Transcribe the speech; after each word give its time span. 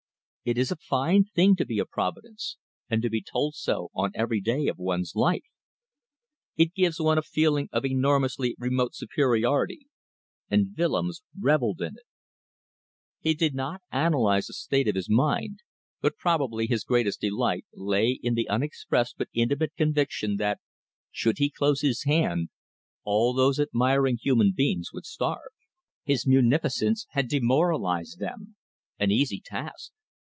It 0.43 0.57
is 0.57 0.71
a 0.71 0.75
fine 0.75 1.23
thing 1.25 1.55
to 1.57 1.67
be 1.67 1.77
a 1.77 1.85
providence, 1.85 2.57
and 2.89 3.03
to 3.03 3.11
be 3.11 3.21
told 3.21 3.53
so 3.53 3.91
on 3.93 4.09
every 4.15 4.41
day 4.41 4.65
of 4.65 4.79
one's 4.79 5.15
life. 5.15 5.43
It 6.57 6.73
gives 6.73 6.99
one 6.99 7.19
a 7.19 7.21
feeling 7.21 7.69
of 7.71 7.85
enormously 7.85 8.55
remote 8.57 8.95
superiority, 8.95 9.85
and 10.49 10.75
Willems 10.75 11.21
revelled 11.39 11.79
in 11.83 11.93
it. 11.95 12.07
He 13.19 13.35
did 13.35 13.53
not 13.53 13.83
analyze 13.91 14.47
the 14.47 14.53
state 14.53 14.87
of 14.87 14.95
his 14.95 15.07
mind, 15.07 15.59
but 16.01 16.17
probably 16.17 16.65
his 16.65 16.83
greatest 16.85 17.21
delight 17.21 17.67
lay 17.75 18.13
in 18.23 18.33
the 18.33 18.49
unexpressed 18.49 19.19
but 19.19 19.29
intimate 19.35 19.75
conviction 19.77 20.37
that, 20.37 20.59
should 21.11 21.37
he 21.37 21.51
close 21.51 21.81
his 21.81 22.05
hand, 22.05 22.49
all 23.03 23.35
those 23.35 23.59
admiring 23.59 24.17
human 24.19 24.53
beings 24.57 24.91
would 24.91 25.05
starve. 25.05 25.51
His 26.03 26.25
munificence 26.25 27.05
had 27.11 27.27
demoralized 27.27 28.17
them. 28.17 28.55
An 28.97 29.11
easy 29.11 29.39
task. 29.39 29.91